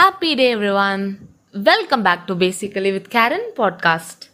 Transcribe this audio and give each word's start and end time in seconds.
Happy 0.00 0.34
day, 0.34 0.52
everyone. 0.52 1.28
Welcome 1.52 2.02
back 2.02 2.26
to 2.26 2.34
Basically 2.34 2.90
with 2.90 3.10
Karen 3.10 3.42
podcast. 3.54 4.28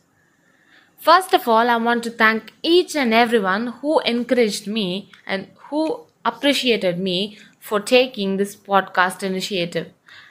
First 0.97 1.35
of 1.35 1.49
all, 1.49 1.69
I 1.69 1.77
want 1.77 2.05
to 2.05 2.11
thank 2.11 2.53
each 2.63 2.95
and 2.95 3.13
everyone 3.13 3.67
who 3.79 3.99
encouraged 4.11 4.69
me 4.69 5.11
and 5.27 5.49
who 5.65 6.05
appreciated 6.25 7.01
me 7.01 7.37
for 7.59 7.81
taking 7.81 8.37
this 8.37 8.55
podcast 8.55 9.25
initiative. 9.25 9.89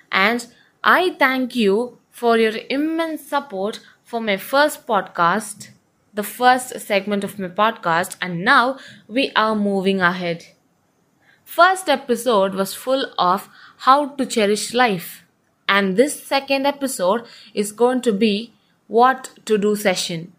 And 0.10 0.48
I 0.82 1.17
thank 1.20 1.54
you 1.54 1.97
for 2.12 2.38
your 2.38 2.54
immense 2.70 3.28
support 3.28 3.81
for 4.06 4.22
my 4.22 4.38
first 4.38 4.88
podcast, 4.88 5.67
the 6.13 6.24
first 6.24 6.79
segment 6.79 7.26
of 7.26 7.38
my 7.38 7.49
podcast, 7.49 8.15
and 8.22 8.46
now 8.46 8.79
we 9.10 9.33
are 9.36 9.54
moving 9.54 9.99
ahead. 9.99 10.46
First 11.44 11.90
episode 11.90 12.56
was 12.56 12.74
full 12.74 13.13
of 13.20 13.49
how 13.79 14.08
to 14.15 14.26
cherish 14.26 14.74
life, 14.74 15.24
and 15.68 15.97
this 15.97 16.23
second 16.23 16.66
episode 16.66 17.26
is 17.53 17.71
going 17.71 18.02
to 18.02 18.13
be 18.13 18.53
what 18.88 19.30
to 19.45 19.58
do 19.58 19.76
session. 19.76 20.34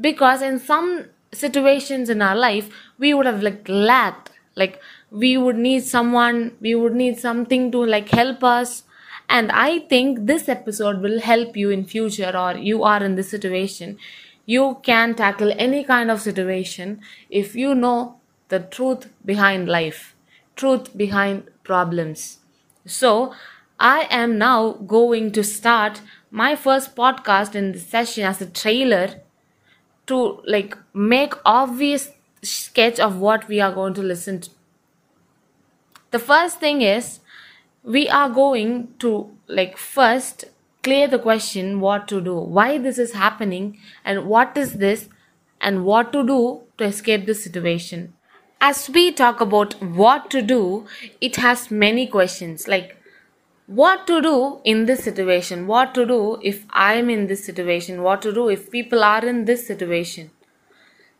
Because 0.00 0.42
in 0.42 0.58
some 0.58 1.06
situations 1.32 2.08
in 2.08 2.22
our 2.22 2.36
life, 2.36 2.70
we 2.98 3.14
would 3.14 3.26
have 3.26 3.42
like 3.42 3.68
lacked, 3.68 4.30
like 4.54 4.80
we 5.10 5.36
would 5.36 5.56
need 5.56 5.84
someone, 5.84 6.56
we 6.60 6.74
would 6.74 6.94
need 6.94 7.18
something 7.18 7.72
to 7.72 7.84
like 7.84 8.08
help 8.10 8.44
us. 8.44 8.84
And 9.28 9.50
I 9.52 9.80
think 9.80 10.26
this 10.26 10.48
episode 10.48 11.00
will 11.00 11.20
help 11.20 11.56
you 11.56 11.70
in 11.70 11.84
future 11.84 12.34
or 12.34 12.56
you 12.56 12.84
are 12.84 13.02
in 13.02 13.16
this 13.16 13.30
situation. 13.30 13.98
You 14.46 14.78
can 14.82 15.14
tackle 15.14 15.52
any 15.58 15.84
kind 15.84 16.10
of 16.10 16.22
situation 16.22 17.02
if 17.28 17.54
you 17.54 17.74
know 17.74 18.16
the 18.48 18.60
truth 18.60 19.10
behind 19.24 19.68
life, 19.68 20.14
truth 20.56 20.96
behind 20.96 21.48
problems. 21.64 22.38
So, 22.86 23.34
I 23.80 24.08
am 24.10 24.38
now 24.38 24.72
going 24.72 25.30
to 25.32 25.44
start 25.44 26.00
my 26.32 26.56
first 26.56 26.96
podcast 26.96 27.54
in 27.54 27.72
this 27.72 27.86
session 27.86 28.24
as 28.24 28.40
a 28.40 28.46
trailer 28.46 29.20
to 30.06 30.42
like 30.46 30.76
make 30.92 31.34
obvious 31.44 32.10
sketch 32.42 32.98
of 32.98 33.18
what 33.18 33.46
we 33.46 33.60
are 33.60 33.72
going 33.72 33.94
to 33.94 34.02
listen 34.02 34.40
to. 34.40 34.50
The 36.10 36.18
first 36.18 36.58
thing 36.58 36.82
is 36.82 37.20
we 37.84 38.08
are 38.08 38.28
going 38.28 38.94
to 38.98 39.30
like 39.46 39.76
first 39.76 40.46
clear 40.82 41.06
the 41.06 41.18
question 41.20 41.78
what 41.78 42.08
to 42.08 42.20
do, 42.20 42.34
why 42.34 42.78
this 42.78 42.98
is 42.98 43.12
happening 43.12 43.78
and 44.04 44.26
what 44.26 44.56
is 44.56 44.74
this 44.74 45.08
and 45.60 45.84
what 45.84 46.12
to 46.12 46.26
do 46.26 46.62
to 46.78 46.84
escape 46.84 47.26
this 47.26 47.44
situation. 47.44 48.12
As 48.60 48.90
we 48.90 49.12
talk 49.12 49.40
about 49.40 49.74
what 49.80 50.30
to 50.30 50.42
do, 50.42 50.86
it 51.20 51.36
has 51.36 51.70
many 51.70 52.08
questions 52.08 52.66
like 52.66 52.97
what 53.68 54.06
to 54.06 54.22
do 54.22 54.60
in 54.64 54.86
this 54.86 55.04
situation, 55.04 55.66
what 55.66 55.94
to 55.94 56.06
do 56.06 56.40
if 56.42 56.64
I'm 56.70 57.10
in 57.10 57.26
this 57.26 57.44
situation, 57.44 58.02
what 58.02 58.22
to 58.22 58.32
do 58.32 58.48
if 58.48 58.70
people 58.70 59.04
are 59.04 59.24
in 59.24 59.44
this 59.44 59.66
situation. 59.66 60.30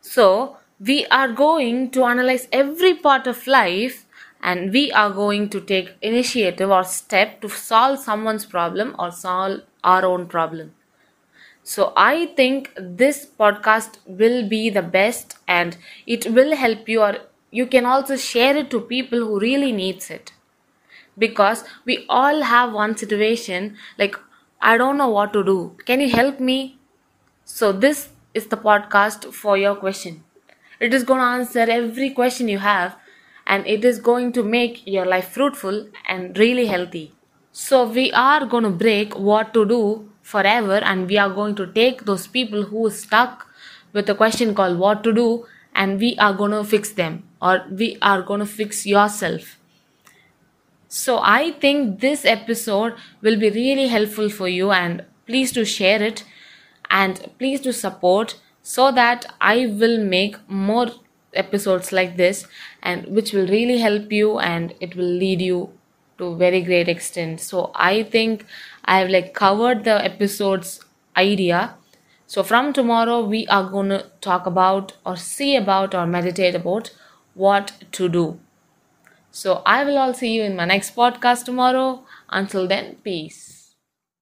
So, 0.01 0.57
we 0.79 1.05
are 1.07 1.31
going 1.31 1.91
to 1.91 2.05
analyze 2.05 2.47
every 2.51 2.95
part 2.95 3.27
of 3.27 3.45
life 3.45 4.05
and 4.41 4.71
we 4.71 4.91
are 4.91 5.11
going 5.11 5.49
to 5.49 5.61
take 5.61 5.95
initiative 6.01 6.71
or 6.71 6.83
step 6.83 7.39
to 7.41 7.49
solve 7.49 7.99
someone's 7.99 8.45
problem 8.45 8.95
or 8.97 9.11
solve 9.11 9.61
our 9.83 10.05
own 10.05 10.25
problem. 10.25 10.73
So 11.63 11.93
I 11.95 12.27
think 12.37 12.73
this 12.77 13.27
podcast 13.27 13.97
will 14.07 14.47
be 14.47 14.69
the 14.69 14.81
best 14.81 15.37
and 15.47 15.77
it 16.07 16.31
will 16.31 16.55
help 16.55 16.89
you 16.89 17.01
or 17.01 17.17
you 17.51 17.67
can 17.67 17.85
also 17.85 18.15
share 18.15 18.55
it 18.55 18.71
to 18.71 18.79
people 18.79 19.19
who 19.19 19.39
really 19.39 19.71
needs 19.71 20.09
it. 20.09 20.31
Because 21.19 21.63
we 21.85 22.05
all 22.09 22.41
have 22.43 22.73
one 22.73 22.97
situation 22.97 23.77
like 23.99 24.15
I 24.61 24.77
don't 24.77 24.97
know 24.97 25.09
what 25.09 25.33
to 25.33 25.43
do. 25.43 25.77
Can 25.85 26.01
you 26.01 26.09
help 26.09 26.39
me? 26.39 26.79
So 27.45 27.71
this 27.71 28.09
is 28.33 28.47
the 28.47 28.57
podcast 28.57 29.33
for 29.33 29.57
your 29.57 29.75
question. 29.75 30.23
It 30.79 30.93
is 30.93 31.03
going 31.03 31.19
to 31.19 31.25
answer 31.25 31.59
every 31.59 32.11
question 32.11 32.47
you 32.47 32.59
have 32.59 32.95
and 33.45 33.65
it 33.67 33.83
is 33.85 33.99
going 33.99 34.31
to 34.33 34.43
make 34.43 34.85
your 34.87 35.05
life 35.05 35.29
fruitful 35.29 35.89
and 36.07 36.37
really 36.37 36.67
healthy. 36.67 37.13
So 37.51 37.85
we 37.87 38.11
are 38.13 38.45
going 38.45 38.63
to 38.63 38.69
break 38.69 39.17
what 39.17 39.53
to 39.53 39.65
do 39.65 40.09
forever 40.21 40.77
and 40.77 41.07
we 41.07 41.17
are 41.17 41.29
going 41.29 41.55
to 41.55 41.67
take 41.67 42.05
those 42.05 42.27
people 42.27 42.63
who 42.63 42.87
are 42.87 42.91
stuck 42.91 43.47
with 43.93 44.09
a 44.09 44.15
question 44.15 44.55
called 44.55 44.77
what 44.79 45.03
to 45.03 45.13
do 45.13 45.45
and 45.75 45.99
we 45.99 46.15
are 46.17 46.33
going 46.33 46.51
to 46.51 46.63
fix 46.63 46.91
them 46.91 47.23
or 47.41 47.65
we 47.71 47.97
are 48.01 48.21
going 48.21 48.39
to 48.39 48.45
fix 48.45 48.85
yourself. 48.85 49.58
So 50.99 51.19
I 51.23 51.51
think 51.51 52.01
this 52.01 52.25
episode 52.25 52.95
will 53.21 53.39
be 53.39 53.49
really 53.49 53.87
helpful 53.87 54.29
for 54.29 54.49
you 54.49 54.71
and 54.71 55.05
please 55.27 55.53
do 55.53 55.63
share 55.63 56.03
it 56.03 56.25
and 56.91 57.29
please 57.39 57.61
do 57.61 57.71
support 57.71 58.35
so 58.63 58.91
that 58.91 59.25
I 59.39 59.67
will 59.67 60.03
make 60.03 60.35
more 60.49 60.87
episodes 61.33 61.93
like 61.93 62.17
this 62.17 62.45
and 62.83 63.07
which 63.07 63.31
will 63.31 63.47
really 63.47 63.77
help 63.77 64.11
you 64.11 64.39
and 64.39 64.73
it 64.81 64.97
will 64.97 65.13
lead 65.23 65.41
you 65.41 65.71
to 66.17 66.35
very 66.35 66.61
great 66.61 66.89
extent. 66.89 67.39
So 67.39 67.71
i 67.75 68.03
think 68.03 68.45
i 68.83 68.99
have 68.99 69.09
like 69.09 69.33
covered 69.33 69.85
the 69.85 70.03
episodes 70.03 70.83
idea. 71.15 71.75
So 72.27 72.43
from 72.43 72.73
tomorrow 72.73 73.23
we 73.23 73.47
are 73.47 73.69
going 73.69 73.89
to 73.95 74.05
talk 74.19 74.45
about 74.45 74.97
or 75.05 75.15
see 75.15 75.55
about 75.55 75.95
or 75.95 76.05
meditate 76.05 76.55
about 76.55 76.91
what 77.35 77.71
to 77.93 78.09
do 78.09 78.39
so 79.31 79.61
i 79.65 79.83
will 79.83 79.97
all 79.97 80.13
see 80.13 80.33
you 80.33 80.43
in 80.43 80.55
my 80.55 80.65
next 80.65 80.95
podcast 80.95 81.45
tomorrow. 81.45 82.03
Until 82.29 82.67
then 82.67 82.95
peace 83.03 83.58